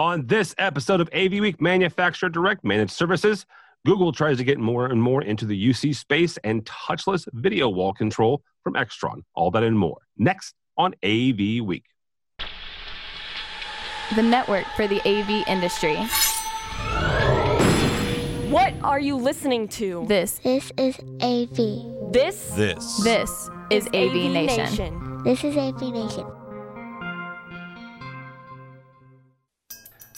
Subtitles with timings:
[0.00, 3.44] On this episode of AV Week Manufacturer Direct Managed Services,
[3.84, 7.92] Google tries to get more and more into the UC space and touchless video wall
[7.92, 9.24] control from Extron.
[9.34, 9.98] All that and more.
[10.16, 11.84] Next on AV Week.
[14.16, 15.96] The network for the AV industry.
[18.48, 20.06] What are you listening to?
[20.08, 22.10] This This is AV.
[22.10, 23.04] This This.
[23.04, 25.22] this is AV, Nation.
[25.24, 26.39] This is AV Nation.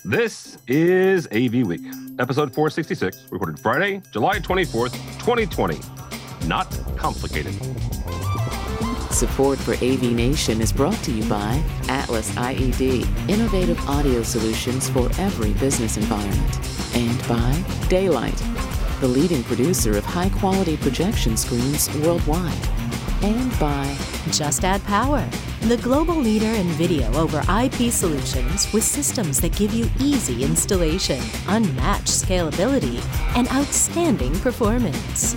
[0.04, 1.80] This is AV Week,
[2.18, 5.78] episode 466, recorded Friday, July 24th, 2020.
[6.48, 6.66] Not
[6.96, 7.54] complicated.
[9.12, 15.08] Support for AV Nation is brought to you by Atlas IED, innovative audio solutions for
[15.20, 16.58] every business environment,
[16.96, 18.42] and by Da-Lite,
[19.00, 22.68] the leading producer of high quality projection screens worldwide,
[23.22, 23.96] and by
[24.30, 25.24] Just Add Power,
[25.62, 31.20] the global leader in video over IP solutions with systems that give you easy installation,
[31.46, 33.00] unmatched scalability,
[33.36, 35.34] and outstanding performance.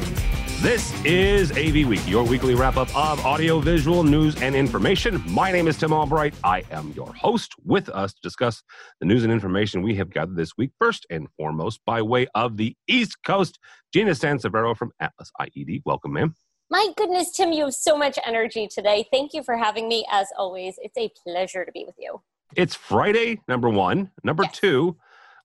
[0.61, 5.21] This is AV Week, your weekly wrap up of audiovisual news, and information.
[5.27, 6.33] My name is Tim Albright.
[6.43, 7.53] I am your host.
[7.63, 8.63] With us to discuss
[8.99, 12.57] the news and information we have gathered this week, first and foremost, by way of
[12.57, 13.59] the East Coast,
[13.93, 15.83] Gina Sansivero from Atlas IED.
[15.85, 16.33] Welcome, ma'am.
[16.69, 19.05] My goodness, Tim, you have so much energy today.
[19.11, 20.79] Thank you for having me as always.
[20.81, 22.21] It's a pleasure to be with you.
[22.55, 24.11] It's Friday, number one.
[24.23, 24.57] Number Yes.
[24.57, 24.97] two,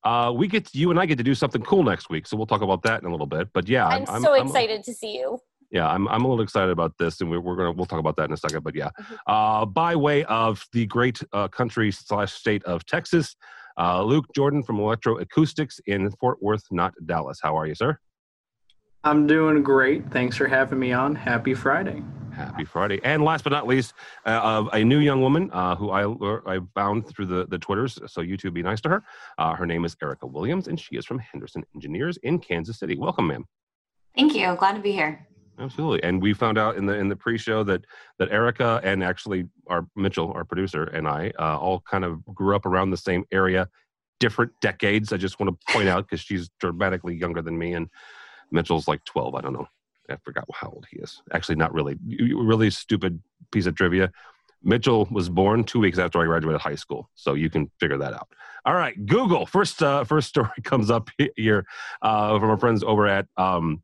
[0.04, 2.46] uh, we get you and I get to do something cool next week, so we'll
[2.46, 3.48] talk about that in a little bit.
[3.52, 5.38] But yeah, I'm, so excited to see you.
[5.70, 8.16] yeah, I'm, I'm a little excited about this, and we're, we're gonna we'll talk about
[8.16, 8.62] that in a second.
[8.62, 8.90] But yeah,
[9.26, 13.36] uh, by way of the great uh, country slash state of Texas,
[13.78, 17.38] uh, Luke Jordan from Electroacoustics in Fort Worth, not Dallas.
[17.42, 17.98] How are you, sir?
[19.02, 20.10] I'm doing great.
[20.10, 21.14] Thanks for having me on.
[21.14, 22.02] Happy Friday.
[22.34, 23.00] Happy Friday.
[23.02, 23.94] And last but not least,
[24.26, 26.04] uh, of a new young woman uh, who I
[26.46, 29.02] I found through the, the Twitters, so you two be nice to her.
[29.38, 32.96] Uh, her name is Erica Williams, and she is from Henderson Engineers in Kansas City.
[32.96, 33.46] Welcome, ma'am.
[34.14, 34.54] Thank you.
[34.56, 35.26] Glad to be here.
[35.58, 36.02] Absolutely.
[36.02, 37.86] And we found out in the in the pre-show that
[38.18, 42.54] that Erica and actually our Mitchell, our producer, and I uh, all kind of grew
[42.54, 43.66] up around the same area,
[44.18, 45.12] different decades.
[45.12, 47.88] I just want to point out because she's dramatically younger than me, and
[48.50, 49.34] Mitchell's like twelve.
[49.34, 49.66] I don't know.
[50.08, 51.22] I forgot how old he is.
[51.32, 51.96] Actually, not really.
[52.34, 53.20] Really stupid
[53.52, 54.10] piece of trivia.
[54.62, 58.12] Mitchell was born two weeks after I graduated high school, so you can figure that
[58.12, 58.28] out.
[58.66, 59.46] All right, Google.
[59.46, 61.64] First, uh, first story comes up here
[62.02, 63.82] uh, from our friends over at um,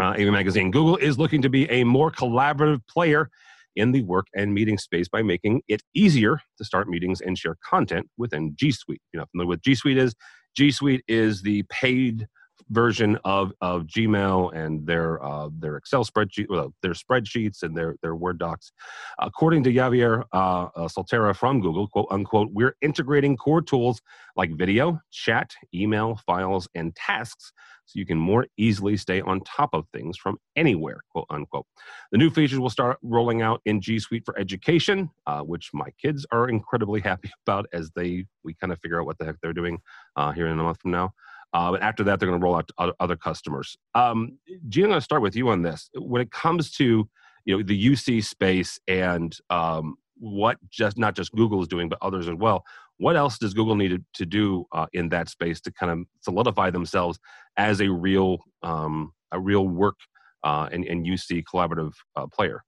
[0.00, 0.70] uh, AV Magazine.
[0.70, 3.30] Google is looking to be a more collaborative player
[3.76, 7.56] in the work and meeting space by making it easier to start meetings and share
[7.64, 9.02] content within G Suite.
[9.12, 10.14] You know, familiar with G Suite is
[10.56, 12.26] G Suite is the paid
[12.70, 17.96] version of, of Gmail and their uh, their Excel spreadsheet, well, their spreadsheets and their
[18.02, 18.72] their Word docs.
[19.18, 24.00] According to Javier uh, uh, Soltero from Google, quote unquote, we're integrating core tools
[24.36, 27.52] like video, chat, email, files, and tasks
[27.88, 31.64] so you can more easily stay on top of things from anywhere, quote unquote.
[32.12, 35.88] The new features will start rolling out in G Suite for Education, uh, which my
[36.00, 39.36] kids are incredibly happy about as they we kind of figure out what the heck
[39.42, 39.78] they're doing
[40.16, 41.12] uh, here in a month from now.
[41.54, 43.76] Uh, and after that, they're going to roll out to other, other customers.
[43.94, 44.38] Um,
[44.68, 45.88] Gina, I'm going to start with you on this.
[45.94, 47.08] When it comes to
[47.44, 51.98] you know the UC space and um, what just not just Google is doing, but
[52.02, 52.62] others as well.
[52.98, 56.06] What else does Google need to, to do uh, in that space to kind of
[56.20, 57.18] solidify themselves
[57.56, 59.96] as a real um, a real work
[60.44, 62.62] uh, and, and UC collaborative uh, player?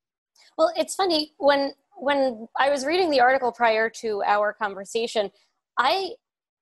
[0.56, 5.30] Well, it's funny when when I was reading the article prior to our conversation,
[5.78, 6.12] I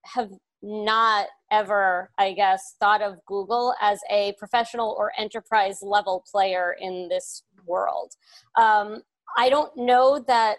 [0.04, 0.30] have
[0.62, 7.08] not ever, I guess, thought of Google as a professional or enterprise level player in
[7.08, 8.12] this world.
[8.58, 9.02] Um,
[9.36, 10.58] I don't know that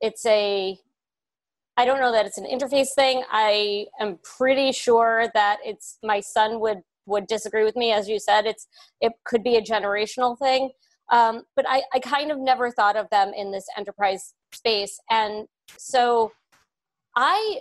[0.00, 0.78] it's a
[1.76, 3.22] I don't know that it's an interface thing.
[3.30, 8.18] I am pretty sure that it's my son would would disagree with me, as you
[8.18, 8.46] said.
[8.46, 8.66] It's
[9.00, 10.70] it could be a generational thing,
[11.10, 15.46] um, but I, I kind of never thought of them in this enterprise space, and
[15.76, 16.32] so
[17.16, 17.60] I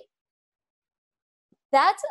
[1.71, 2.03] that's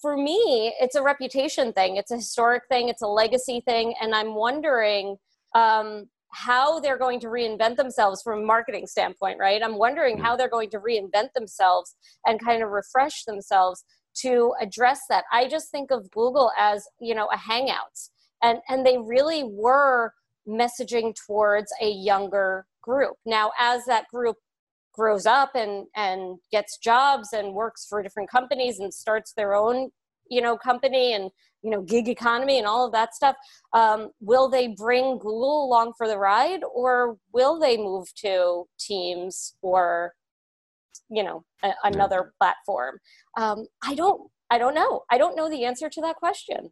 [0.00, 1.96] for me it's a reputation thing.
[1.96, 2.88] It's a historic thing.
[2.88, 3.94] It's a legacy thing.
[4.00, 5.16] And i'm wondering
[5.54, 9.62] um, how they're going to reinvent themselves from a marketing standpoint right?
[9.62, 11.94] I'm wondering how they're going to reinvent themselves
[12.26, 13.84] and kind of refresh themselves
[14.22, 15.24] to address that.
[15.32, 18.10] I just think of google as you know a hangouts
[18.42, 20.12] and and they really were
[20.48, 23.14] messaging towards a younger group.
[23.24, 24.36] Now as that group
[24.96, 29.90] grows up and and gets jobs and works for different companies and starts their own
[30.28, 31.30] you know company and
[31.62, 33.36] you know gig economy and all of that stuff
[33.72, 39.54] um, will they bring google along for the ride or will they move to teams
[39.62, 40.12] or
[41.08, 42.98] you know a, another platform?
[43.36, 45.02] Um, i don't i don't know.
[45.10, 46.70] I don't know the answer to that question.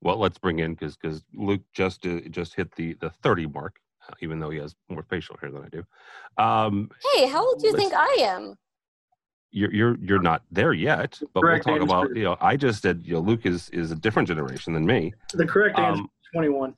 [0.00, 3.76] Well let's bring in because because luke just uh, just hit the the 30 mark
[4.20, 5.84] even though he has more facial hair than i do
[6.42, 8.54] um, hey how old do you think i am
[9.50, 12.06] you're you're you're not there yet but Correct we'll talk answer.
[12.06, 14.86] about you know i just said you know luke is is a different generation than
[14.86, 16.74] me The correct answer Um, is 21.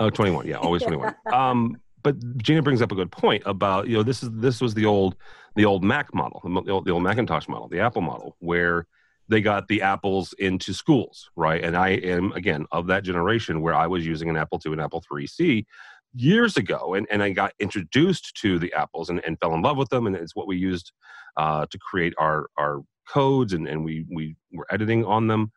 [0.00, 0.46] Oh, 21.
[0.46, 1.14] Yeah, always 21.
[1.32, 4.74] um, but Gina brings up a good point about, you know, this is this was
[4.74, 5.16] the old
[5.56, 8.86] the old Mac model, the old, the old Macintosh model, the Apple model, where
[9.28, 11.64] they got the apples into schools, right?
[11.64, 14.80] And I am again of that generation where I was using an Apple II and
[14.80, 15.66] Apple IIIC
[16.14, 19.76] years ago, and, and I got introduced to the apples and, and fell in love
[19.76, 20.92] with them, and it's what we used
[21.36, 25.52] uh, to create our our codes, and, and we we were editing on them.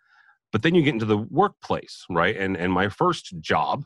[0.52, 2.36] But then you get into the workplace, right?
[2.36, 3.86] And and my first job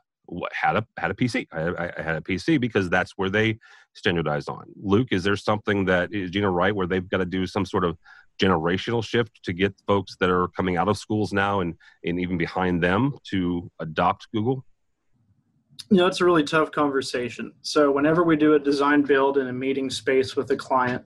[0.53, 1.47] had a had a PC.
[1.51, 3.59] I, I- had a PC because that's where they
[3.93, 4.65] standardized on.
[4.81, 7.85] Luke, is there something that is Gina right where they've got to do some sort
[7.85, 7.97] of
[8.41, 12.37] generational shift to get folks that are coming out of schools now and and even
[12.37, 14.65] behind them to adopt Google?
[15.89, 17.53] You know, it's a really tough conversation.
[17.61, 21.03] So whenever we do a design build in a meeting space with a client,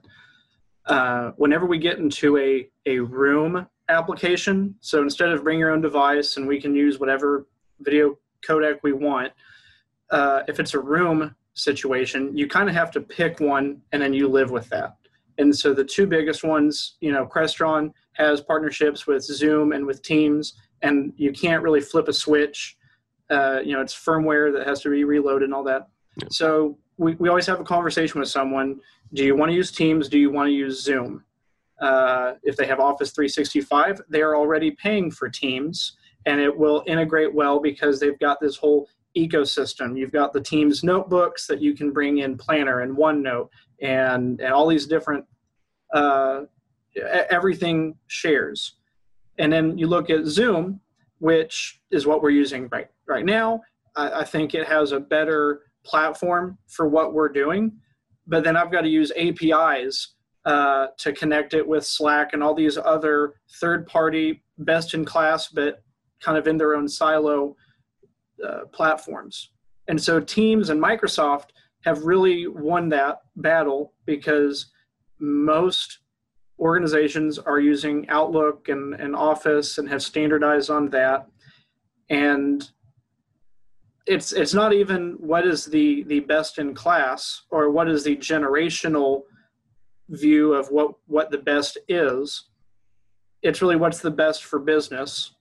[0.86, 5.80] uh, whenever we get into a, a room application, so instead of bring your own
[5.80, 7.46] device and we can use whatever
[7.80, 9.32] video codec we want,
[10.10, 14.14] uh, if it's a room situation, you kind of have to pick one and then
[14.14, 14.96] you live with that.
[15.38, 20.02] And so the two biggest ones, you know, Crestron has partnerships with Zoom and with
[20.02, 22.76] Teams, and you can't really flip a switch.
[23.30, 25.88] Uh, you know, it's firmware that has to be reloaded and all that.
[26.30, 28.80] So we, we always have a conversation with someone.
[29.14, 30.08] Do you want to use Teams?
[30.08, 31.24] Do you want to use Zoom?
[31.80, 35.96] Uh, if they have Office 365, they are already paying for Teams,
[36.26, 39.98] and it will integrate well because they've got this whole ecosystem.
[39.98, 43.48] You've got the Teams notebooks that you can bring in Planner and OneNote,
[43.80, 45.24] and and all these different
[45.94, 46.42] uh,
[47.30, 48.76] everything shares.
[49.38, 50.80] And then you look at Zoom,
[51.20, 53.60] which is what we're using right right now.
[53.96, 57.72] I, I think it has a better platform for what we're doing,
[58.26, 60.14] but then I've got to use APIs
[60.44, 65.82] uh, to connect it with Slack and all these other third-party, best-in-class, but
[66.20, 67.56] kind of in their own silo
[68.46, 69.50] uh, platforms.
[69.88, 71.46] And so Teams and Microsoft
[71.84, 74.70] have really won that battle because
[75.18, 75.98] most
[76.60, 81.26] organizations are using Outlook and, and Office and have standardized on that.
[82.10, 82.68] And
[84.06, 88.16] it's it's not even what is the the best in class or what is the
[88.16, 89.22] generational
[90.08, 92.48] view of what what the best is.
[93.42, 95.34] It's really what's the best for business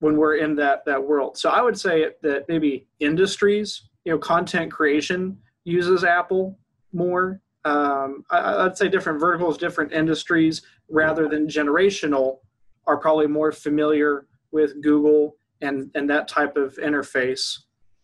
[0.00, 1.36] when we're in that that world.
[1.36, 6.58] So I would say that maybe industries, you know, content creation uses Apple
[6.92, 7.40] more.
[7.66, 12.38] Um, I, I'd say different verticals, different industries, rather than generational,
[12.86, 17.58] are probably more familiar with Google and and that type of interface.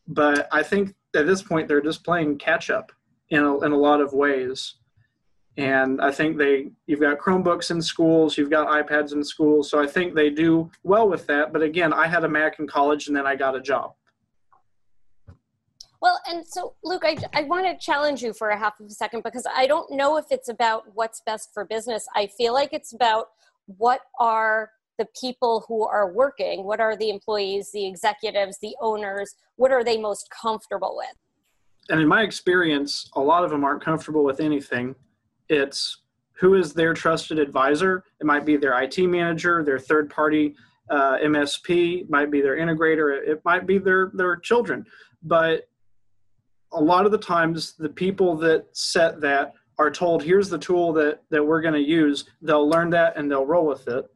[0.08, 2.90] But I think at this point they're just playing catch up
[3.28, 4.74] in a, in a lot of ways.
[5.56, 9.80] And I think they you've got Chromebooks in schools, you've got iPads in schools, so
[9.80, 11.52] I think they do well with that.
[11.52, 13.92] But again, I had a Mac in college and then I got a job.
[16.02, 18.90] Well, and so, Luke, I, I want to challenge you for a half of a
[18.90, 22.04] second because I don't know if it's about what's best for business.
[22.16, 23.28] I feel like it's about
[23.66, 29.36] what are the people who are working, what are the employees, the executives, the owners,
[29.54, 31.16] what are they most comfortable with?
[31.88, 34.96] And in my experience, a lot of them aren't comfortable with anything.
[35.48, 38.02] It's who is their trusted advisor.
[38.20, 40.56] It might be their IT manager, their third party
[40.90, 44.84] uh, MSP, might be their integrator, it might be their, their children.
[45.22, 45.68] But
[46.72, 50.92] a lot of the times, the people that set that are told, here's the tool
[50.94, 52.24] that, that we're going to use.
[52.40, 54.06] They'll learn that and they'll roll with it.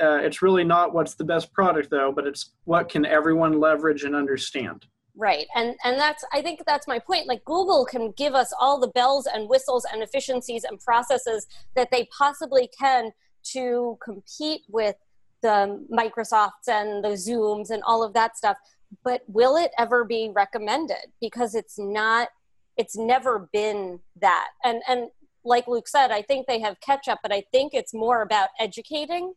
[0.00, 4.04] Uh, it's really not what's the best product, though, but it's what can everyone leverage
[4.04, 4.86] and understand.
[5.18, 5.46] Right.
[5.54, 7.26] And and that's I think that's my point.
[7.26, 11.90] Like Google can give us all the bells and whistles and efficiencies and processes that
[11.90, 13.12] they possibly can
[13.52, 14.96] to compete with
[15.40, 18.58] the Microsofts and the Zooms and all of that stuff.
[19.04, 21.12] But will it ever be recommended?
[21.20, 22.28] Because it's not
[22.76, 24.48] it's never been that.
[24.64, 25.08] And and
[25.44, 28.48] like Luke said, I think they have catch up, but I think it's more about
[28.58, 29.34] educating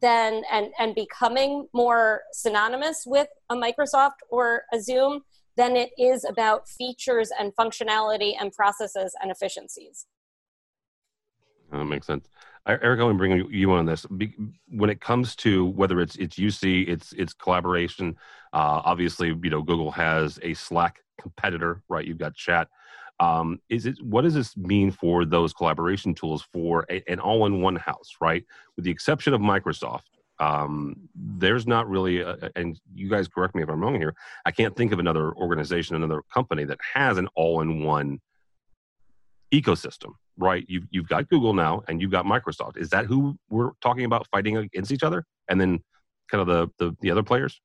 [0.00, 5.22] than and and becoming more synonymous with a Microsoft or a Zoom
[5.56, 10.06] than it is about features and functionality and processes and efficiencies.
[11.70, 12.28] That makes sense.
[12.66, 14.06] Eric, I want to bring you on this.
[14.68, 18.16] When it comes to whether it's it's UC, it's it's collaboration.
[18.54, 22.06] Uh, obviously, you know Google has a Slack competitor, right?
[22.06, 22.68] You've got Chat.
[23.20, 27.76] Um, is it what does this mean for those collaboration tools for a, an all-in-one
[27.76, 28.44] house, right?
[28.76, 30.02] With the exception of Microsoft,
[30.40, 34.14] um, there's not really, a, and you guys correct me if I'm wrong here.
[34.44, 38.20] I can't think of another organization, another company that has an all-in-one
[39.60, 40.64] ecosystem, right?
[40.68, 42.76] You've you've got Google now, and you've got Microsoft.
[42.76, 45.82] Is that who we're talking about fighting against each other, and then
[46.30, 47.60] kind of the the, the other players?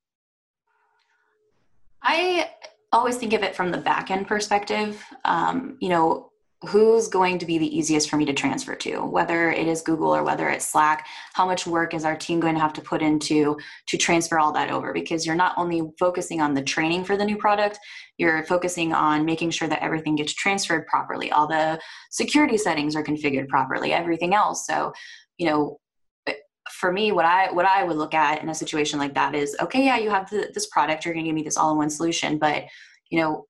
[2.01, 2.49] I
[2.91, 5.03] always think of it from the back end perspective.
[5.25, 6.31] Um, you know,
[6.67, 10.13] who's going to be the easiest for me to transfer to whether it is google
[10.13, 13.01] or whether it's slack how much work is our team going to have to put
[13.01, 14.91] into to transfer all that over?
[14.91, 17.79] Because you're not only focusing on the training for the new product
[18.17, 21.79] you're focusing on making sure that everything gets transferred properly all the
[22.11, 24.67] security settings are configured properly everything else.
[24.67, 24.91] So
[25.39, 25.79] you know
[26.27, 26.33] eh,
[26.71, 29.55] for me what i what i would look at in a situation like that is
[29.59, 32.37] okay yeah you have the, this product you're going to give me this all-in-one solution
[32.37, 32.65] but
[33.09, 33.45] you know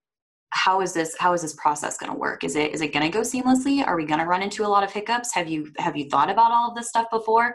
[0.51, 2.43] how is this how is this process going to work?
[2.43, 3.85] Is it is it going to go seamlessly?
[3.85, 5.33] Are we going to run into a lot of hiccups?
[5.33, 7.53] Have you have you thought about all of this stuff before?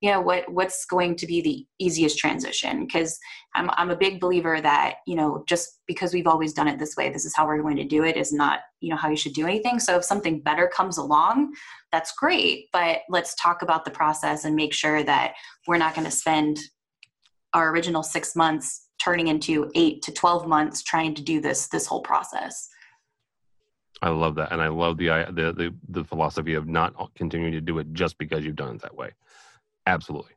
[0.00, 2.84] You know what what's going to be the easiest transition?
[2.84, 3.18] Because
[3.54, 6.96] I'm, I'm a big believer that you know just because we've always done it this
[6.96, 9.16] way this is how we're going to do it is not you know how you
[9.16, 9.78] should do anything.
[9.78, 11.54] So if something better comes along
[11.92, 15.34] that's great but let's talk about the process and make sure that
[15.66, 16.58] we're not going to spend
[17.54, 21.86] our original six months turning into eight to 12 months trying to do this this
[21.86, 22.68] whole process
[24.02, 27.60] i love that and i love the the the, the philosophy of not continuing to
[27.60, 29.10] do it just because you've done it that way
[29.86, 30.32] absolutely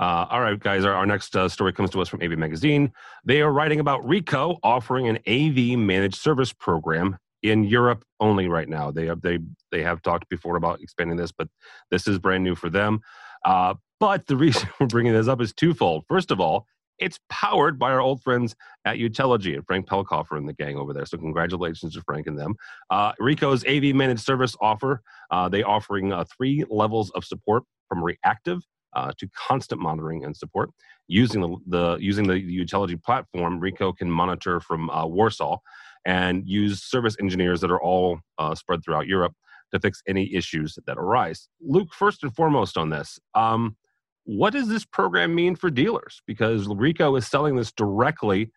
[0.00, 0.84] uh, all right, guys.
[0.84, 2.92] Our, our next uh, story comes to us from AV Magazine.
[3.24, 8.68] They are writing about Ricoh offering an AV managed service program in Europe only right
[8.68, 8.90] now.
[8.90, 9.38] They have they
[9.70, 11.48] they have talked before about expanding this, but
[11.90, 13.00] this is brand new for them.
[13.44, 16.04] Uh, but the reason we're bringing this up is twofold.
[16.08, 16.66] First of all,
[16.98, 20.92] it's powered by our old friends at Utelogy and Frank Pellkofer and the gang over
[20.92, 21.06] there.
[21.06, 22.54] So congratulations to Frank and them.
[22.90, 28.02] Uh, Ricoh's AV managed service offer, uh, they offering uh, three levels of support from
[28.02, 28.62] reactive
[28.94, 30.70] uh, to constant monitoring and support.
[31.08, 35.58] Using the, the using the Utelogy platform, Ricoh can monitor from uh, Warsaw
[36.06, 39.34] and use service engineers that are all uh, spread throughout Europe
[39.72, 41.48] to fix any issues that arise.
[41.60, 43.76] Luke, first and foremost on this, um,
[44.24, 46.22] what does this program mean for dealers?
[46.26, 48.50] Because Ricoh is selling this directly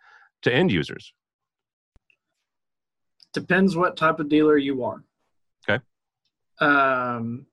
[0.44, 1.14] to end users.
[3.34, 5.04] Depends what type of dealer you are.
[5.70, 5.84] Okay.
[6.60, 7.46] Um,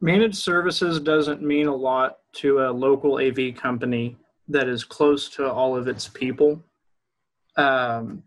[0.00, 4.16] managed services doesn't mean a lot to a local AV company
[4.48, 6.62] that is close to all of its people.
[7.56, 8.22] Um,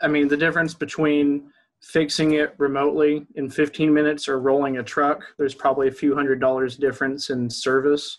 [0.00, 1.50] I mean, the difference between
[1.86, 6.40] fixing it remotely in 15 minutes or rolling a truck, there's probably a few hundred
[6.40, 8.18] dollars difference in service.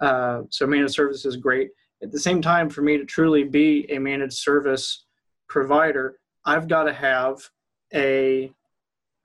[0.00, 1.70] Uh, so managed service is great.
[2.02, 5.04] At the same time, for me to truly be a managed service
[5.48, 7.38] provider, I've got to have
[7.92, 8.52] a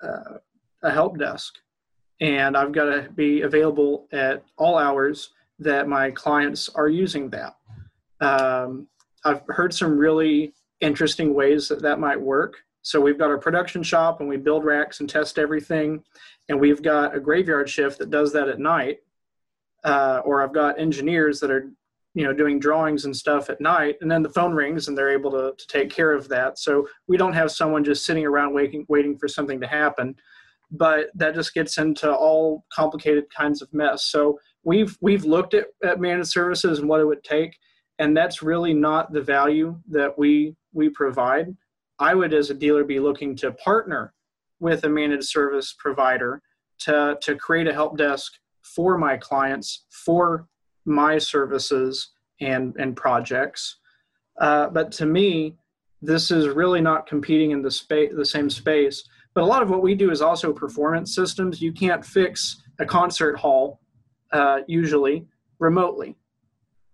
[0.02, 0.38] uh,
[0.84, 1.56] a help desk,
[2.20, 7.56] and I've got to be available at all hours that my clients are using that.
[8.22, 8.88] Um,
[9.24, 12.58] I've heard some really interesting ways that that might work.
[12.88, 16.02] So we've got our production shop and we build racks and test everything.
[16.48, 19.00] And we've got a graveyard shift that does that at night.
[19.84, 21.70] Uh, or I've got engineers that are,
[22.14, 23.98] you know, doing drawings and stuff at night.
[24.00, 26.60] And then the phone rings and they're able to, to take care of that.
[26.60, 30.16] So we don't have someone just sitting around waiting, waiting for something to happen.
[30.72, 34.06] But that just gets into all complicated kinds of mess.
[34.06, 37.58] So we've we've looked at, at managed services and what it would take,
[38.00, 41.56] and that's really not the value that we we provide.
[42.00, 44.14] I would, as a dealer, be looking to partner
[44.60, 46.42] with a managed service provider
[46.80, 50.48] to, to create a help desk for my clients, for
[50.86, 52.12] my services
[52.42, 53.78] and, and projects.
[54.40, 55.56] Uh, but to me,
[56.02, 59.04] this is really not competing in the space, the same space.
[59.34, 61.62] But a lot of what we do is also performance systems.
[61.62, 63.82] You can't fix a concert hall
[64.32, 65.26] uh, usually
[65.60, 66.16] remotely,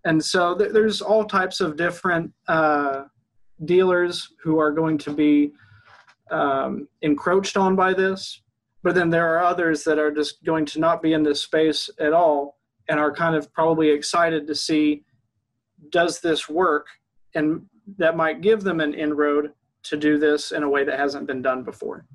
[0.04, 3.04] and so th- there's all types of different uh,
[3.64, 5.52] dealers who are going to be
[6.30, 8.40] um, encroached on by this,
[8.82, 11.88] but then there are others that are just going to not be in this space
[11.98, 12.58] at all
[12.88, 15.02] and are kind of probably excited to see
[15.90, 16.86] does this work
[17.34, 17.62] and
[17.98, 19.52] that might give them an inroad
[19.84, 22.06] to do this in a way that hasn't been done before.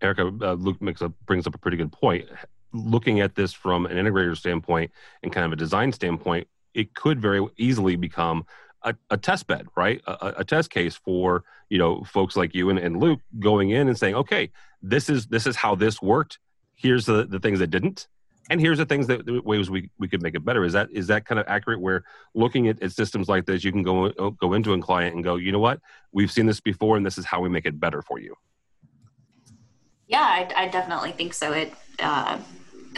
[0.00, 2.28] Erica, uh, Luke up, brings up a pretty good point.
[2.72, 4.90] Looking at this from an integrator standpoint
[5.22, 8.44] and kind of a design standpoint, it could very easily become
[8.84, 10.00] a, a test bed, right?
[10.06, 13.88] A, a, test case for you know folks like you and, and Luke going in
[13.88, 14.50] and saying, okay,
[14.82, 16.38] this is this is how this worked.
[16.74, 18.08] Here's the the things that didn't,
[18.50, 20.64] and here's the things that the ways we, we could make it better.
[20.64, 21.80] Is that is that kind of accurate?
[21.80, 25.24] Where looking at, at systems like this, you can go go into a client and
[25.24, 25.80] go, you know what,
[26.12, 28.34] we've seen this before, and this is how we make it better for you.
[30.06, 31.52] Yeah, I, I definitely think so.
[31.52, 32.38] It uh,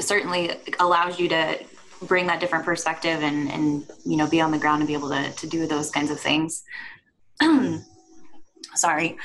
[0.00, 0.50] certainly
[0.80, 1.58] allows you to
[2.02, 5.08] bring that different perspective and and you know be on the ground and be able
[5.08, 6.62] to to do those kinds of things.
[8.74, 9.16] Sorry.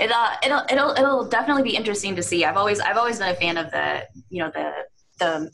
[0.00, 2.44] It, uh, it'll it'll it'll definitely be interesting to see.
[2.44, 4.72] I've always I've always been a fan of the you know the
[5.18, 5.50] the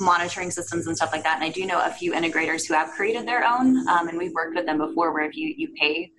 [0.00, 1.36] monitoring systems and stuff like that.
[1.36, 4.32] And I do know a few integrators who have created their own, um, and we've
[4.32, 5.12] worked with them before.
[5.12, 6.10] Where if you you pay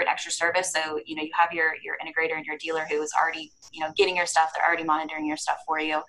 [0.00, 3.00] an extra service, so you know you have your your integrator and your dealer who
[3.02, 6.00] is already you know getting your stuff, they're already monitoring your stuff for you.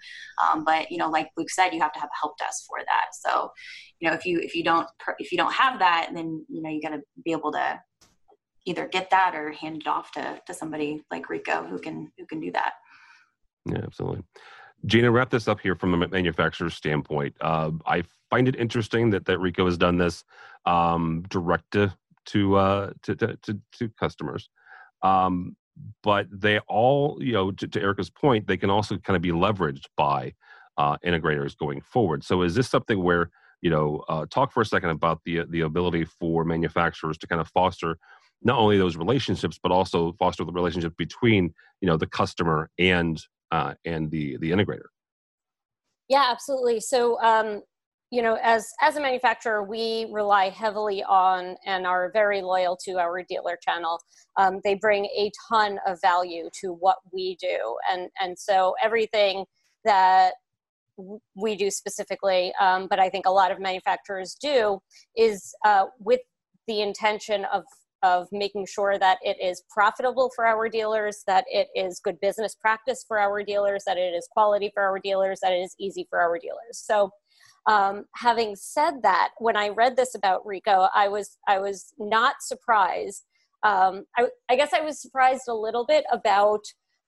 [0.43, 2.79] Um, but you know, like Luke said, you have to have a help desk for
[2.79, 3.07] that.
[3.13, 3.51] So
[3.99, 4.87] you know if you if you don't
[5.19, 7.79] if you don't have that, then you know you got to be able to
[8.65, 12.25] either get that or hand it off to to somebody like Ricoh who can who
[12.25, 12.73] can do that.
[13.65, 14.23] Yeah, absolutely.
[14.85, 17.35] Gina, wrap this up here from a manufacturer's standpoint.
[17.41, 20.23] Uh, I find it interesting that, that Ricoh has done this
[20.65, 21.93] um, direct to
[22.27, 24.49] to, uh, to, to, to, to customers.
[25.03, 25.55] Um,
[26.03, 29.31] but they all, you know, to, to, Erica's point, they can also kind of be
[29.31, 30.33] leveraged by
[30.77, 32.23] uh, integrators going forward.
[32.23, 33.29] So is this something where,
[33.61, 37.41] you know, uh, talk for a second about the the ability for manufacturers to kind
[37.41, 37.97] of foster
[38.43, 43.21] not only those relationships, but also foster the relationship between, you know, the customer and
[43.51, 44.89] uh, and the the integrator.
[46.07, 46.79] Yeah, absolutely.
[46.79, 47.63] So, um,
[48.09, 52.97] you know, as as a manufacturer, we rely heavily on and are very loyal to
[52.99, 53.99] our dealer channel.
[54.37, 59.45] Um, they bring a ton of value to what we do, and and so everything
[59.83, 60.33] that
[61.35, 64.79] we do specifically, um, but I think a lot of manufacturers do,
[65.15, 66.21] is uh, with
[66.67, 67.63] the intention of
[68.03, 72.55] of making sure that it is profitable for our dealers, that it is good business
[72.55, 76.05] practice for our dealers, that it is quality for our dealers, that it is easy
[76.09, 76.73] for our dealers.
[76.73, 77.09] So,
[77.67, 82.35] um, having said that, when I read this about Ricoh, I was I was not
[82.41, 83.23] surprised.
[83.63, 86.61] Um, I, I, guess I was surprised a little bit about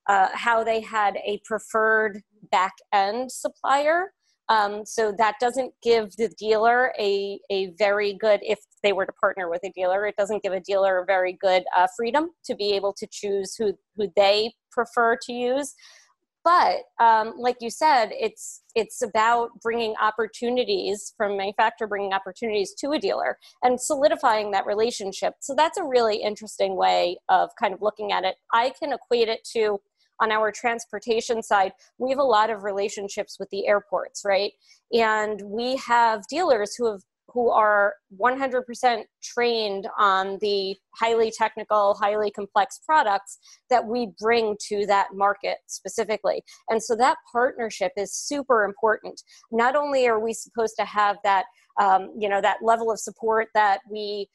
[0.07, 4.11] uh, how they had a preferred back end supplier.
[4.49, 9.11] Um, so that doesn't give the dealer a, a very good, if they were to
[9.13, 12.55] partner with a dealer, it doesn't give a dealer a very good uh, freedom to
[12.55, 15.75] be able to choose who, who they prefer to use.
[16.43, 22.91] But um, like you said, it's it's about bringing opportunities from manufacturer, bringing opportunities to
[22.91, 25.33] a dealer, and solidifying that relationship.
[25.41, 28.35] So that's a really interesting way of kind of looking at it.
[28.53, 29.79] I can equate it to
[30.21, 34.51] on our transportation side, we have a lot of relationships with the airports, right?
[34.91, 37.01] And we have dealers who have
[37.33, 43.39] who are 100% trained on the highly technical, highly complex products
[43.69, 46.43] that we bring to that market specifically.
[46.69, 49.21] And so that partnership is super important.
[49.51, 51.45] Not only are we supposed to have that,
[51.79, 54.27] um, you know, that level of support that we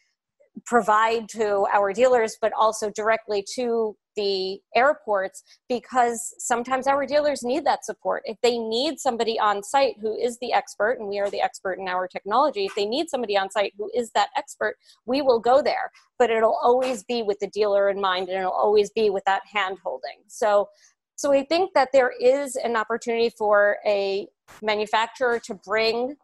[0.64, 7.64] provide to our dealers, but also directly to the airports because sometimes our dealers need
[7.64, 8.23] that support.
[8.25, 11.79] If they need somebody on site who is the expert, and we are the expert
[11.79, 15.40] in our technology, if they need somebody on site who is that expert, we will
[15.40, 15.90] go there.
[16.19, 19.43] But it'll always be with the dealer in mind and it'll always be with that
[19.53, 20.19] hand holding.
[20.29, 20.69] So
[21.17, 24.27] so I think that there is an opportunity for a
[24.62, 26.17] manufacturer to bring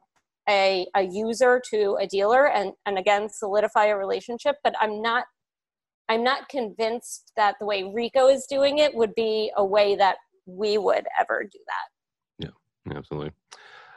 [0.48, 5.24] a, a user to a dealer and, and again solidify a relationship but i'm not
[6.08, 10.16] i'm not convinced that the way ricoh is doing it would be a way that
[10.46, 12.46] we would ever do that.
[12.46, 13.32] Yeah absolutely.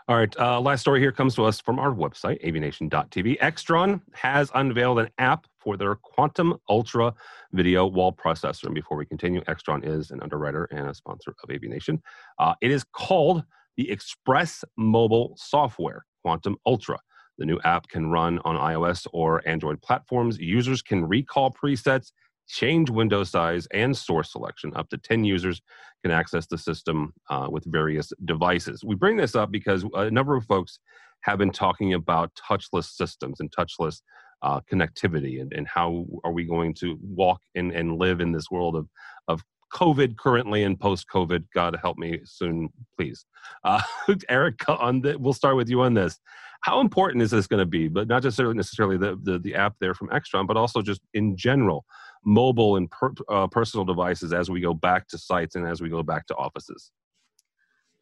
[0.09, 4.51] All right uh, last story here comes to us from our website avnation.tv extron has
[4.53, 7.13] unveiled an app for their quantum ultra
[7.53, 8.65] video wall processor.
[8.65, 12.01] And before we continue extron is an underwriter and a sponsor of avnation
[12.37, 13.43] uh, it is called
[13.77, 16.99] the express mobile software Quantum Ultra.
[17.37, 20.37] The new app can run on iOS or Android platforms.
[20.37, 22.11] Users can recall presets,
[22.47, 24.71] change window size, and source selection.
[24.75, 25.61] Up to 10 users
[26.03, 28.83] can access the system uh, with various devices.
[28.83, 30.79] We bring this up because a number of folks
[31.21, 34.01] have been talking about touchless systems and touchless
[34.43, 38.51] uh, connectivity and, and how are we going to walk and, and live in this
[38.51, 38.87] world of,
[39.29, 39.41] of
[39.73, 41.45] COVID currently and post COVID.
[41.53, 43.25] God help me soon, please.
[43.63, 43.81] Uh,
[44.29, 46.19] Erica, on the, we'll start with you on this.
[46.61, 47.87] How important is this going to be?
[47.89, 51.35] But not necessarily necessarily the, the, the app there from Extron, but also just in
[51.35, 51.85] general,
[52.23, 55.89] mobile and per, uh, personal devices as we go back to sites and as we
[55.89, 56.91] go back to offices.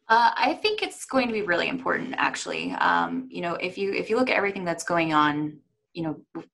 [0.08, 2.72] Uh, I think it's going to be really important, actually.
[2.72, 5.58] Um, you know, if you if you look at everything that's going on,
[5.94, 6.44] you know,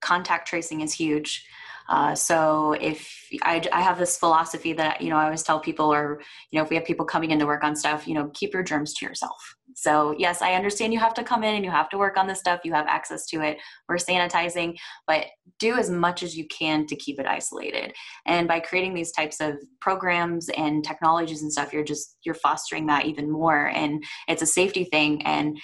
[0.00, 1.46] contact tracing is huge.
[1.92, 5.92] Uh, so if I, I have this philosophy that you know I always tell people,
[5.92, 8.30] or you know if we have people coming in to work on stuff, you know
[8.32, 9.54] keep your germs to yourself.
[9.74, 12.26] So yes, I understand you have to come in and you have to work on
[12.26, 12.60] this stuff.
[12.64, 13.58] You have access to it.
[13.88, 14.76] We're sanitizing,
[15.06, 15.26] but
[15.58, 17.92] do as much as you can to keep it isolated.
[18.26, 22.86] And by creating these types of programs and technologies and stuff, you're just you're fostering
[22.86, 23.66] that even more.
[23.66, 25.22] And it's a safety thing.
[25.26, 25.58] And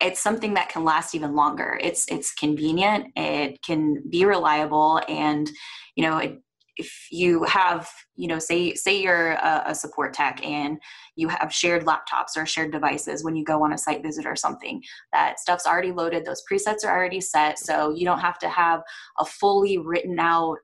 [0.00, 1.78] it's something that can last even longer.
[1.82, 3.08] It's it's convenient.
[3.16, 5.50] It can be reliable, and
[5.96, 6.38] you know, it,
[6.78, 10.78] if you have you know say say you're a, a, support tech and
[11.16, 14.36] you have shared laptops or shared devices when you go on a site visit or
[14.36, 14.80] something
[15.12, 18.80] that stuff's already loaded those presets are already set so you don't have to have
[19.18, 20.58] a fully written out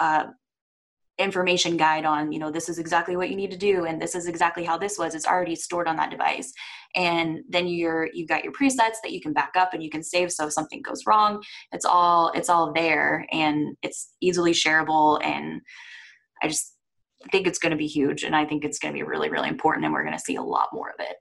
[0.00, 0.24] uh,
[1.20, 4.14] information guide on you know this is exactly what you need to do and this
[4.14, 6.52] is exactly how this was it's already stored on that device.
[6.96, 10.02] And then you're you've got your presets that you can back up and you can
[10.02, 15.24] save so if something goes wrong it's all it's all there and it's easily shareable
[15.24, 15.60] and
[16.42, 16.74] i just
[17.30, 19.48] think it's going to be huge and i think it's going to be really really
[19.48, 21.16] important and we're going to see a lot more of it.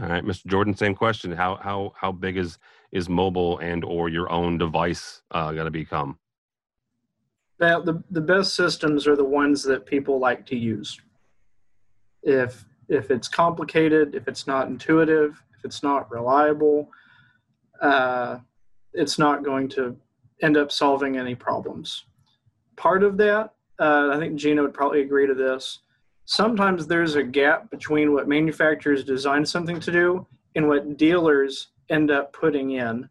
[0.00, 1.32] All right mr jordan same question.
[1.32, 2.58] How how how big is
[2.92, 6.18] is mobile and or your own device uh, going to become
[7.58, 11.00] the, the best systems are the ones that people like to use.
[12.22, 16.90] If if it's complicated, if it's not intuitive, if it's not reliable,
[17.80, 18.38] uh,
[18.92, 19.96] it's not going to
[20.42, 22.04] end up solving any problems.
[22.76, 25.80] Part of that, uh, I think Gina would probably agree to this.
[26.26, 32.10] Sometimes there's a gap between what manufacturers design something to do and what dealers end
[32.10, 33.08] up putting in.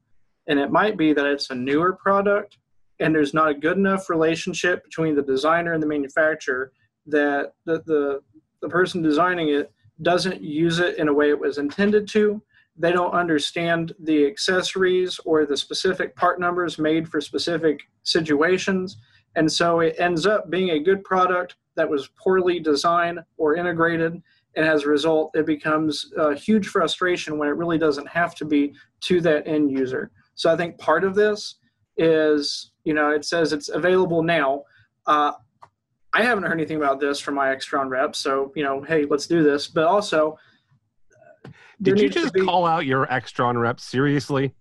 [0.48, 2.58] And it might be that it's a newer product
[3.04, 6.72] and there's not a good enough relationship between the designer and the manufacturer
[7.06, 8.22] that the, the,
[8.62, 12.42] the person designing it doesn't use it in a way it was intended to.
[12.78, 18.98] They don't understand the accessories or the specific part numbers made for specific situations.
[19.36, 24.22] And so it ends up being a good product that was poorly designed or integrated.
[24.56, 28.46] And as a result it becomes a huge frustration when it really doesn't have to
[28.46, 30.12] be to that end user.
[30.36, 31.56] So i think part of this
[31.98, 34.64] is you know it says it's available now.
[35.06, 35.34] Uh,
[36.14, 39.28] i haven't heard anything about this from my extron rep so you know hey let's
[39.28, 39.68] do this.
[39.68, 40.38] But also
[41.82, 42.46] did you just be...
[42.46, 44.54] call out your extron rep seriously?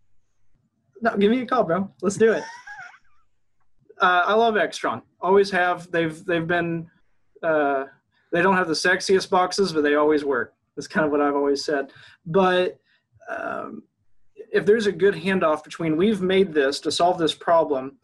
[1.01, 1.91] No give me a call bro.
[2.03, 2.45] Let's do it.
[4.01, 5.01] Uh, i love extron.
[5.21, 5.89] Always have.
[5.93, 6.91] They've they've been
[7.41, 7.85] uh,
[8.33, 10.55] they don't have the sexiest boxes but they always work.
[10.75, 11.93] That's kind of what i've always said.
[12.27, 12.81] But
[13.31, 13.85] um,
[14.53, 17.97] if there's a good handoff between we've made this to solve this problem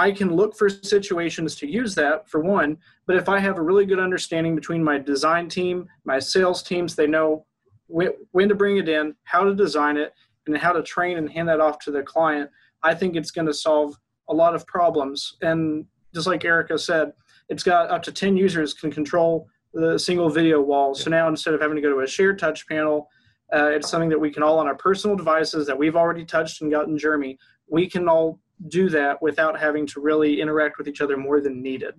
[0.00, 2.78] I can look for situations to use that for one.
[3.06, 6.96] But if I have a really good understanding between my design team, my sales teams,
[6.96, 7.44] they know
[7.86, 10.14] when, when to bring it in, how to design it,
[10.46, 12.48] and how to train and hand that off to the client.
[12.82, 13.94] I think it's going to solve
[14.30, 15.36] a lot of problems.
[15.42, 15.84] And
[16.14, 17.12] just like Erica said,
[17.50, 20.94] it's got up to 10 users can control the single video wall.
[20.94, 23.06] So now instead of having to go to a shared touch panel,
[23.52, 26.62] uh, it's something that we can all on our personal devices that we've already touched
[26.62, 27.36] and gotten Jeremy.
[27.68, 31.62] We can all do that without having to really interact with each other more than
[31.62, 31.94] needed.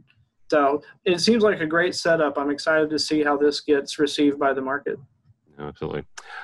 [0.50, 2.38] So it seems like a great setup.
[2.38, 4.98] I'm excited to see how this gets received by the market.
[5.58, 6.04] Absolutely,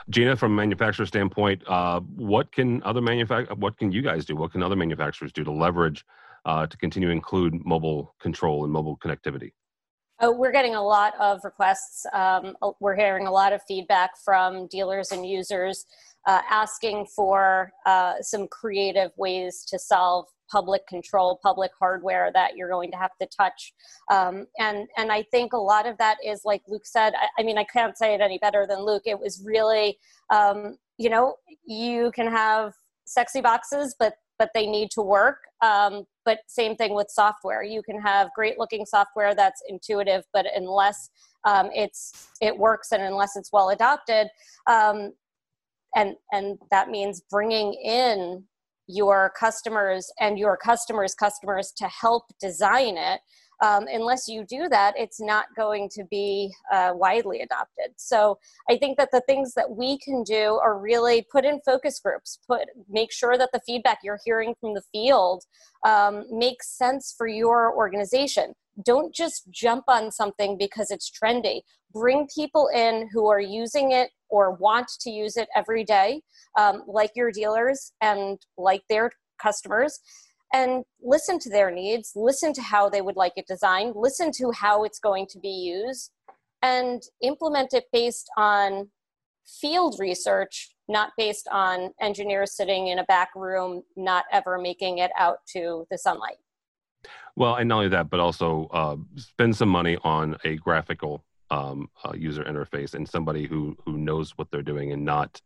[0.09, 0.35] Gina.
[0.35, 4.35] From a manufacturer standpoint, uh, what can other manufact what can you guys do?
[4.35, 6.05] What can other manufacturers do to leverage
[6.45, 9.51] uh, to continue to include mobile control and mobile connectivity?
[10.19, 12.05] Oh, we're getting a lot of requests.
[12.11, 15.85] Um, we're hearing a lot of feedback from dealers and users
[16.27, 22.69] uh, asking for uh, some creative ways to solve public control, public hardware that you're
[22.69, 23.73] going to have to touch.
[24.11, 27.43] Um, and, and I think a lot of that is, like Luke said, I, I
[27.43, 29.03] mean, I can't say it any better than Luke.
[29.05, 29.97] It was really,
[30.33, 31.35] um, you know,
[31.65, 32.73] you can have
[33.05, 35.39] sexy boxes, but but they need to work.
[35.63, 37.63] Um, but same thing with software.
[37.63, 41.09] You can have great looking software that's intuitive, but unless
[41.43, 44.27] um, it's it works and unless it's well adopted,
[44.67, 45.13] um,
[45.95, 48.43] and and that means bringing in
[48.87, 53.19] your customers and your customers customers to help design it.
[53.59, 57.89] Um, unless you do that it's not going to be uh, widely adopted.
[57.95, 58.37] So
[58.69, 62.37] i think that the things that we can do are really put in focus groups
[62.47, 65.43] put make sure that the feedback you're hearing from the field
[65.83, 68.53] um, makes sense for your organization.
[68.85, 71.61] Don't just jump on something because it's trendy.
[71.91, 76.21] Bring people in who are using it or want to use it every day,
[76.57, 79.11] um, like your dealers and like their
[79.41, 79.99] customers,
[80.53, 84.51] and listen to their needs, listen to how they would like it designed, listen to
[84.51, 86.11] how it's going to be used,
[86.61, 88.89] and implement it based on
[89.61, 95.11] field research, not based on engineers sitting in a back room, not ever making it
[95.17, 96.37] out to the sunlight.
[97.35, 101.89] Well, and not only that, but also uh, spend some money on a graphical um,
[102.03, 105.41] uh, user interface and somebody who who knows what they're doing and not.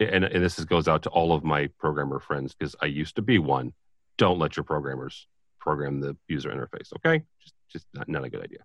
[0.00, 3.14] And, and this is, goes out to all of my programmer friends because I used
[3.16, 3.72] to be one.
[4.18, 5.28] Don't let your programmers
[5.60, 6.92] program the user interface.
[6.96, 8.58] Okay, just just not, not a good idea.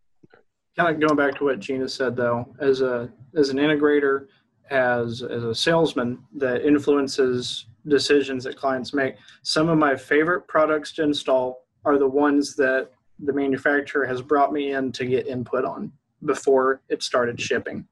[0.78, 4.28] Kind of going back to what Gina said, though, as a as an integrator,
[4.70, 9.16] as as a salesman that influences decisions that clients make.
[9.44, 14.52] Some of my favorite products to install are the ones that the manufacturer has brought
[14.52, 15.92] me in to get input on
[16.26, 17.88] before it started shipping.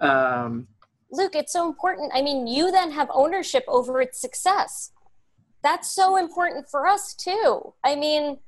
[0.00, 0.68] Um,
[1.10, 2.12] Luke, it's so important.
[2.14, 4.92] I mean, you then have ownership over its success.
[5.62, 7.74] That's so important for us too.
[7.84, 8.38] I mean,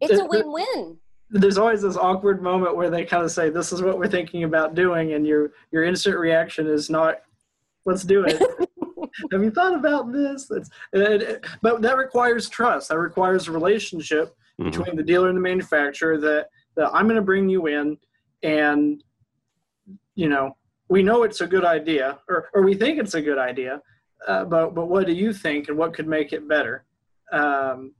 [0.00, 0.98] it's a win-win.
[1.30, 4.44] There's always this awkward moment where they kind of say, "This is what we're thinking
[4.44, 7.16] about doing," and your your instant reaction is not,
[7.84, 8.40] "Let's do it."
[9.32, 10.46] have you thought about this?
[10.46, 12.88] That's, it, but that requires trust.
[12.88, 14.70] That requires a relationship mm-hmm.
[14.70, 16.18] between the dealer and the manufacturer.
[16.18, 17.98] That that I'm going to bring you in,
[18.42, 19.02] and
[20.14, 20.56] you know
[20.88, 23.82] we know it's a good idea, or or we think it's a good idea,
[24.26, 26.84] uh, but but what do you think, and what could make it better?
[27.32, 27.92] Um,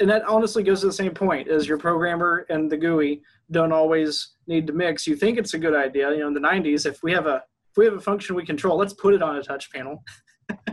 [0.00, 3.72] and that honestly goes to the same point as your programmer and the GUI don't
[3.72, 5.06] always need to mix.
[5.06, 6.10] You think it's a good idea.
[6.10, 8.44] You know, in the 90s, if we have a if we have a function we
[8.44, 10.02] control, let's put it on a touch panel.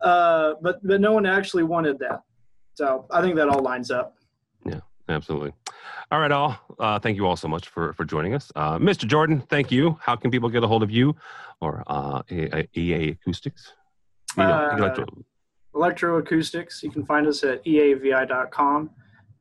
[0.00, 2.22] uh, but but no one actually wanted that.
[2.74, 4.15] So I think that all lines up.
[5.08, 5.52] Absolutely.
[6.10, 6.56] All right, all.
[6.78, 9.06] Uh, thank you all so much for for joining us, uh, Mr.
[9.06, 9.40] Jordan.
[9.48, 9.98] Thank you.
[10.00, 11.14] How can people get a hold of you
[11.60, 13.72] or uh, EA Acoustics?
[14.36, 15.04] You know,
[15.74, 16.82] electroacoustics.
[16.82, 18.90] You can find us at eavi.com.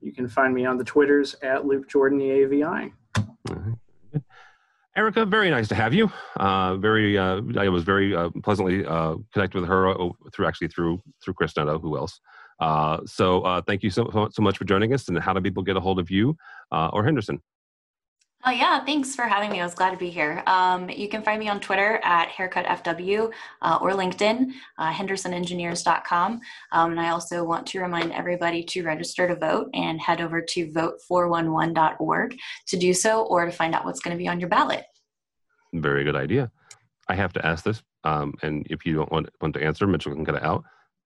[0.01, 2.91] You can find me on the Twitters at Luke Jordan EAVI.
[4.95, 6.09] Erica, very nice to have you.
[6.37, 10.69] Uh, very, uh, I was very uh, pleasantly uh, connected with her uh, through actually
[10.69, 11.79] through through Chris Neto.
[11.79, 12.21] Who else?
[12.59, 15.07] Uh, so uh, thank you so so much for joining us.
[15.07, 16.37] And how do people get a hold of you
[16.71, 17.41] uh, or Henderson?
[18.47, 18.85] Oh, yeah.
[18.85, 19.59] Thanks for having me.
[19.59, 20.43] I was glad to be here.
[20.45, 26.41] Um, you can find me on Twitter at haircutfw uh, or LinkedIn, uh, hendersonengineers.com.
[26.71, 30.41] Um, and I also want to remind everybody to register to vote and head over
[30.43, 32.37] to vote411.org
[32.67, 34.83] to do so or to find out what's going to be on your ballot.
[35.73, 36.51] Very good idea.
[37.09, 40.13] I have to ask this, um, and if you don't want, want to answer, Mitchell
[40.13, 40.63] can cut it out.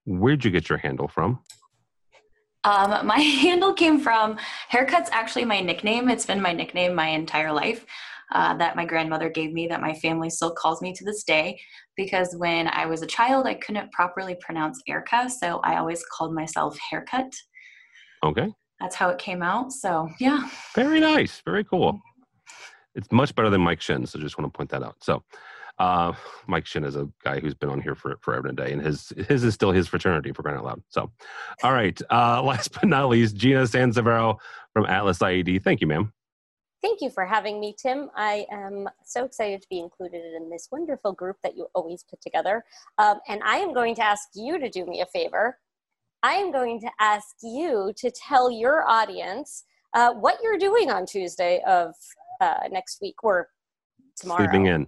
[0.10, 1.40] Where'd you get your handle from?
[2.64, 6.10] Um, my handle came from haircut's actually my nickname.
[6.10, 7.86] It's been my nickname my entire life.
[8.32, 11.60] Uh, that my grandmother gave me, that my family still calls me to this day,
[11.98, 16.36] because when I was a child, I couldn't properly pronounce Erica, so I always called
[16.36, 17.34] myself Haircut.
[18.24, 18.54] Okay.
[18.80, 19.72] That's how it came out.
[19.72, 20.48] So, yeah.
[20.76, 21.42] Very nice.
[21.44, 22.00] Very cool.
[22.94, 24.98] It's much better than Mike Shin, so just want to point that out.
[25.02, 25.24] So,
[25.80, 26.14] uh,
[26.48, 28.82] Mike Shin is a guy who's been on here for forever and a day, and
[28.82, 30.84] his his is still his fraternity for crying out loud.
[30.90, 31.10] So,
[31.64, 32.00] all right.
[32.10, 34.38] Uh, last but not least, Gina Sansivero
[34.74, 35.64] from Atlas IED.
[35.64, 36.12] Thank you, ma'am.
[36.82, 38.10] Thank you for having me, Tim.
[38.16, 42.22] I am so excited to be included in this wonderful group that you always put
[42.22, 42.64] together.
[42.98, 45.58] Um, and I am going to ask you to do me a favor.
[46.24, 51.06] I am going to ask you to tell your audience uh, what you're doing on
[51.06, 51.96] Tuesday of
[52.40, 53.50] uh, next week or
[54.18, 54.44] tomorrow.
[54.44, 54.88] Sleeping in.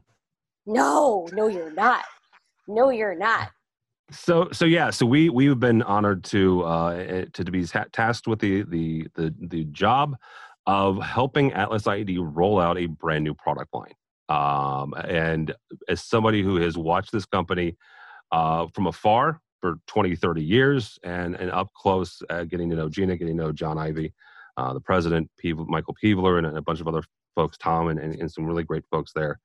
[0.72, 2.06] No, no, you're not.
[2.68, 3.52] No, you're not.
[4.12, 8.28] So, so yeah, so we we've been honored to uh, eh, to, to be tasked
[8.28, 10.16] with the the the the job
[10.68, 13.94] of helping Atlas IED roll out a brand new product line.
[14.30, 15.54] Um, and
[15.90, 17.76] as somebody who has watched this company
[18.32, 22.88] uh, from afar for 20, 30 years and, and up close, uh, getting to know
[22.88, 24.14] Gina, getting to know John Ivey,
[24.56, 27.04] uh, the president, Michael Peevler, and a bunch of other
[27.36, 29.40] folks, Tom, and, and, and, some really great folks there.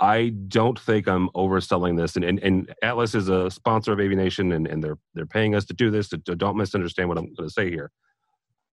[0.00, 2.16] I don't think I'm overselling this.
[2.16, 5.64] And, and, and Atlas is a sponsor of AVNation, and, and they're they're paying us
[5.66, 6.08] to do this.
[6.08, 7.90] Don't misunderstand what I'm going to say here.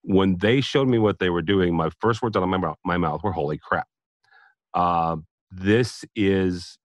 [0.03, 2.79] When they showed me what they were doing, my first words out of my mouth,
[2.85, 3.89] my mouth were "Holy crap!"
[4.75, 5.17] Uh,
[5.51, 6.79] this is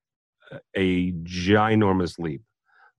[0.76, 2.42] a ginormous leap,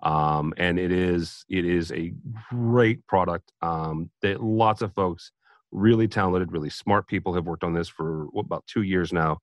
[0.03, 2.13] um, and it is it is a
[2.49, 5.33] great product um, that lots of folks,
[5.73, 9.39] really talented, really smart people have worked on this for what, about two years now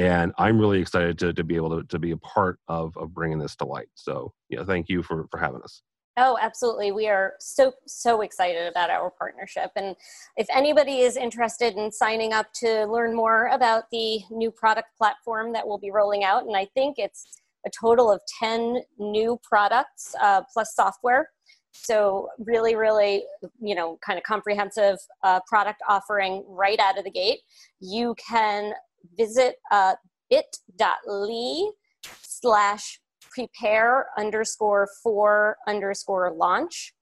[0.00, 3.12] and I'm really excited to, to be able to, to be a part of, of
[3.12, 3.88] bringing this to light.
[3.94, 5.82] So, yeah, thank you for, for having us.
[6.16, 6.90] Oh, absolutely.
[6.90, 9.70] We are so, so excited about our partnership.
[9.76, 9.94] And
[10.38, 15.52] if anybody is interested in signing up to learn more about the new product platform
[15.52, 17.26] that we'll be rolling out, and I think it's
[17.66, 21.28] a total of 10 new products uh, plus software.
[21.72, 23.24] So, really, really,
[23.60, 27.40] you know, kind of comprehensive uh, product offering right out of the gate.
[27.80, 28.72] You can
[29.16, 29.94] visit uh,
[30.30, 31.70] bit.ly
[32.22, 36.92] slash prepare underscore for underscore launch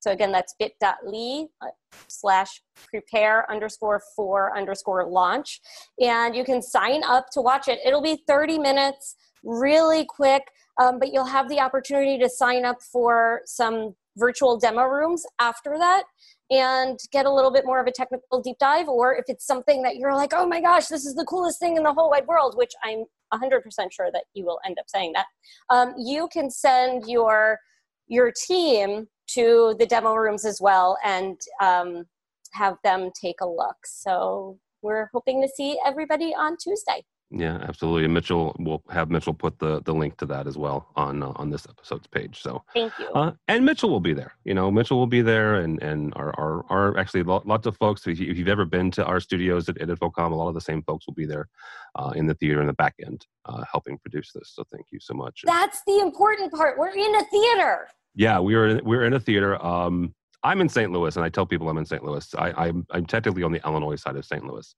[0.00, 1.66] So again, that's bit.ly uh,
[2.08, 5.60] slash prepare underscore for underscore launch.
[6.00, 7.78] And you can sign up to watch it.
[7.84, 10.42] It'll be 30 minutes, really quick,
[10.80, 15.76] um, but you'll have the opportunity to sign up for some virtual demo rooms after
[15.78, 16.04] that
[16.50, 19.82] and get a little bit more of a technical deep dive or if it's something
[19.82, 22.26] that you're like oh my gosh this is the coolest thing in the whole wide
[22.26, 23.04] world which i'm
[23.34, 25.26] 100% sure that you will end up saying that
[25.70, 27.58] um, you can send your
[28.06, 32.04] your team to the demo rooms as well and um,
[32.52, 33.76] have them take a look.
[33.84, 38.04] So we're hoping to see everybody on tuesday yeah, absolutely.
[38.04, 41.32] And Mitchell will have Mitchell put the the link to that as well on uh,
[41.34, 42.40] on this episode's page.
[42.40, 43.08] So thank you.
[43.08, 44.34] Uh, and Mitchell will be there.
[44.44, 48.06] You know, Mitchell will be there, and and our our, our actually lots of folks.
[48.06, 50.82] If, you, have ever been to our studios at, InfoComm, a lot of the same
[50.82, 51.48] folks will be there
[51.96, 54.52] uh, in the theater in the back end, uh, helping produce this.
[54.54, 55.42] So thank you so much.
[55.44, 56.78] That's the important part.
[56.78, 57.88] We're in a theater.
[58.14, 58.80] Yeah, we are.
[58.84, 59.64] We're in a theater.
[59.64, 60.92] Um, I'm in St.
[60.92, 62.04] Louis, and I tell people I'm in St.
[62.04, 62.32] Louis.
[62.38, 64.46] I, I'm I'm technically on the Illinois side of St.
[64.46, 64.72] Louis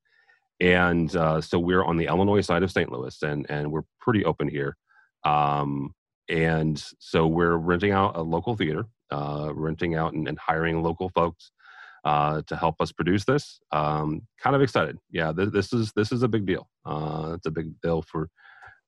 [0.61, 2.91] and uh, so we're on the Illinois side of St.
[2.91, 4.77] Louis, and and we're pretty open here.
[5.25, 5.95] Um,
[6.29, 11.09] and so we're renting out a local theater, uh, renting out and, and, hiring local
[11.09, 11.51] folks
[12.05, 13.59] uh, to help us produce this.
[13.73, 15.33] Um, kind of excited, yeah.
[15.33, 16.69] Th- this is this is a big deal.
[16.85, 18.29] Uh, it's a big deal for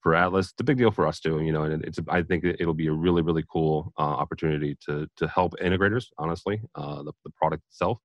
[0.01, 0.51] for Atlas.
[0.51, 1.63] It's a big deal for us too, you know.
[1.63, 5.53] And it's I think it'll be a really really cool uh, opportunity to to help
[5.61, 6.07] integrators.
[6.17, 7.99] Honestly, uh, the the product itself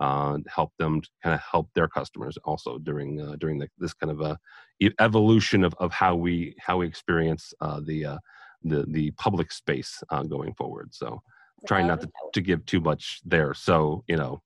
[0.00, 4.10] uh, help them kind of help their customers also during uh, during the, this kind
[4.10, 4.38] of a
[5.00, 8.18] evolution of, of how we how we experience uh, the uh,
[8.62, 10.94] the the public space uh, going forward.
[10.94, 11.20] So
[11.66, 13.54] trying not to, to give too much there.
[13.54, 14.40] So you know,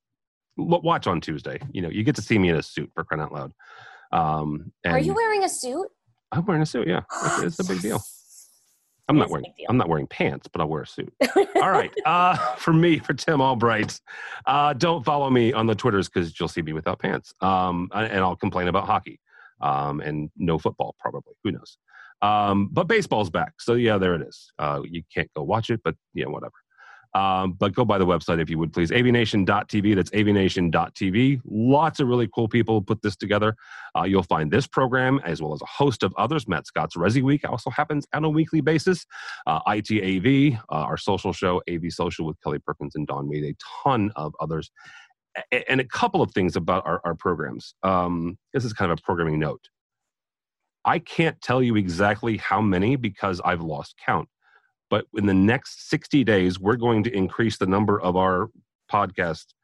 [0.56, 1.60] watch on Tuesday.
[1.70, 3.52] You know, you get to see me in a suit for crying out loud.
[4.10, 5.88] Um, Are you wearing a suit?
[6.30, 6.88] I'm wearing a suit.
[6.88, 8.02] Yeah, it's, it's a big deal.
[9.08, 11.12] I'm not wearing I'm not wearing pants, but I'll wear a suit.
[11.56, 11.92] All right.
[12.06, 14.00] Uh, for me, for Tim Albright,
[14.46, 17.34] uh, don't follow me on the Twitters because you'll see me without pants.
[17.40, 19.20] Um, and I'll complain about hockey
[19.60, 21.34] um, and no football, probably.
[21.44, 21.78] Who knows?
[22.22, 24.52] Um, but baseball's back, so yeah, there it is.
[24.58, 26.54] Uh, you can't go watch it, but yeah, whatever.
[27.14, 28.90] Um, but go by the website if you would please.
[28.90, 29.94] avnation.tv.
[29.94, 31.40] That's avnation.tv.
[31.44, 33.54] Lots of really cool people put this together.
[33.96, 36.48] Uh, you'll find this program as well as a host of others.
[36.48, 39.04] Matt Scott's Resi Week also happens on a weekly basis.
[39.46, 43.54] Uh, ITAV, uh, our social show, AV Social with Kelly Perkins and Don Mead, a
[43.84, 44.70] ton of others.
[45.68, 47.74] and a couple of things about our, our programs.
[47.82, 49.68] Um, this is kind of a programming note.
[50.84, 54.28] I can't tell you exactly how many because I've lost count
[54.92, 58.50] but in the next 60 days, we're going to increase the number of our
[58.92, 59.54] podcasts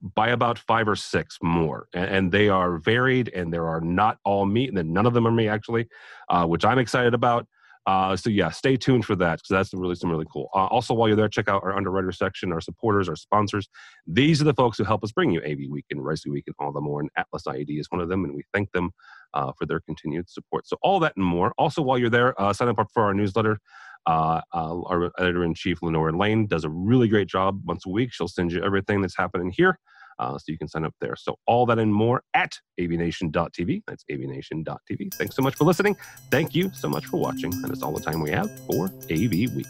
[0.00, 1.88] by about five or six more.
[1.92, 5.26] And, they are varied and there are not all me, and then none of them
[5.26, 5.88] are me actually,
[6.28, 7.48] uh, which I'm excited about.
[7.84, 10.48] Uh, so yeah, stay tuned for that because that's really some really cool.
[10.54, 13.68] Uh, also, while you're there, check out our underwriter section, our supporters, our sponsors.
[14.06, 16.54] These are the folks who help us bring you AV Week and Resi Week and
[16.60, 17.00] all the more.
[17.00, 18.90] And Atlas IED is one of them, and we thank them
[19.34, 20.68] uh, for their continued support.
[20.68, 21.52] So all that and more.
[21.58, 23.58] Also, while you're there, uh, sign up for our newsletter.
[24.06, 27.90] Uh, uh, our editor in chief, Lenore Lane, does a really great job once a
[27.90, 28.12] week.
[28.12, 29.78] She'll send you everything that's happening here.
[30.18, 31.16] Uh, so you can sign up there.
[31.16, 33.82] So all that and more at avnation.tv.
[33.86, 35.14] That's avnation.tv.
[35.14, 35.96] Thanks so much for listening.
[36.30, 37.52] Thank you so much for watching.
[37.54, 39.66] And it's all the time we have for AV Week.